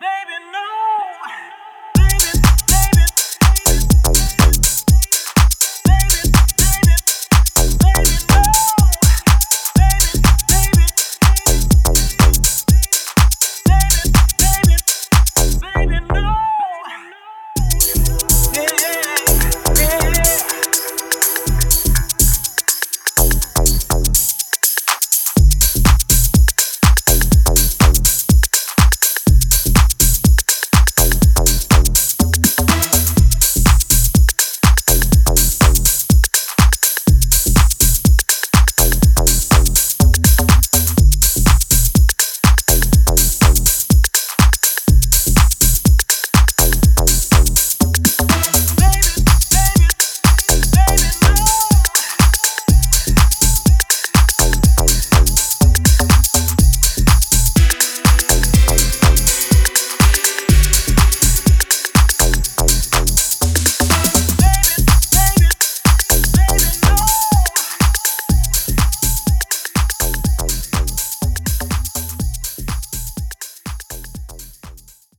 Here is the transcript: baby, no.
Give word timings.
baby, 0.00 0.38
no. 0.52 0.77